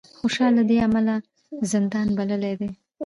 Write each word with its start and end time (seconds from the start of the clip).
خوشال 0.19 0.51
له 0.57 0.63
دې 0.69 0.77
امله 0.87 1.15
زندان 1.71 2.07
بللی 2.17 2.53
دی 2.59 2.69